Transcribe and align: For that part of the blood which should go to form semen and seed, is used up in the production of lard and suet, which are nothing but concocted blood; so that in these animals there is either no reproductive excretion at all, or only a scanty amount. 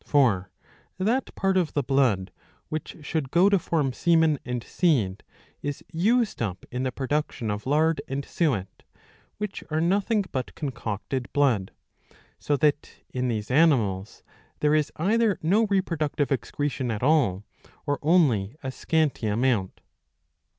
For 0.03 0.49
that 0.97 1.29
part 1.35 1.57
of 1.57 1.73
the 1.73 1.83
blood 1.83 2.31
which 2.69 2.97
should 3.03 3.29
go 3.29 3.49
to 3.49 3.59
form 3.59 3.93
semen 3.93 4.39
and 4.43 4.63
seed, 4.63 5.21
is 5.61 5.83
used 5.91 6.41
up 6.41 6.65
in 6.71 6.81
the 6.81 6.91
production 6.91 7.51
of 7.51 7.67
lard 7.67 8.01
and 8.07 8.25
suet, 8.25 8.81
which 9.37 9.63
are 9.69 9.79
nothing 9.79 10.25
but 10.31 10.55
concocted 10.55 11.31
blood; 11.33 11.69
so 12.39 12.57
that 12.57 12.95
in 13.11 13.27
these 13.27 13.51
animals 13.51 14.23
there 14.59 14.73
is 14.73 14.91
either 14.95 15.37
no 15.43 15.67
reproductive 15.67 16.31
excretion 16.31 16.89
at 16.89 17.03
all, 17.03 17.43
or 17.85 17.99
only 18.01 18.55
a 18.63 18.71
scanty 18.71 19.27
amount. 19.27 19.81